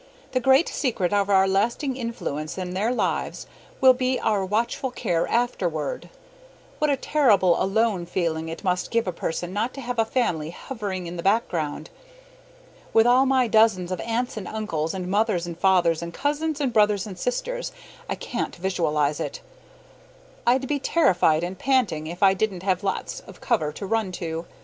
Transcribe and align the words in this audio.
The 0.31 0.39
great 0.39 0.67
secret 0.67 1.13
of 1.13 1.29
our 1.29 1.47
lasting 1.47 1.95
influence 1.95 2.57
in 2.57 2.73
their 2.73 2.91
lives 2.91 3.45
will 3.79 3.93
be 3.93 4.19
our 4.19 4.43
watchful 4.43 4.89
care 4.89 5.27
afterward. 5.27 6.09
What 6.79 6.89
a 6.89 6.97
terrible 6.97 7.61
ALONE 7.61 8.07
feeling 8.07 8.49
it 8.49 8.63
must 8.63 8.89
give 8.89 9.05
a 9.05 9.11
person 9.11 9.53
not 9.53 9.75
to 9.75 9.81
have 9.81 9.99
a 9.99 10.03
family 10.03 10.49
hovering 10.49 11.05
in 11.05 11.17
the 11.17 11.21
background! 11.21 11.91
With 12.93 13.05
all 13.05 13.27
my 13.27 13.47
dozens 13.47 13.91
of 13.91 13.99
aunts 14.01 14.37
and 14.37 14.47
uncles 14.47 14.95
and 14.95 15.05
mothers 15.07 15.45
and 15.45 15.55
fathers 15.55 16.01
and 16.01 16.11
cousins 16.11 16.59
and 16.59 16.73
brothers 16.73 17.05
and 17.05 17.15
sisters, 17.15 17.71
I 18.09 18.15
can't 18.15 18.55
visualize 18.55 19.19
it. 19.19 19.41
I'd 20.47 20.67
be 20.67 20.79
terrified 20.79 21.43
and 21.43 21.59
panting 21.59 22.07
if 22.07 22.23
I 22.23 22.33
didn't 22.33 22.63
have 22.63 22.83
lots 22.83 23.19
of 23.19 23.39
cover 23.39 23.71
to 23.73 23.85
run 23.85 24.11
to. 24.13 24.47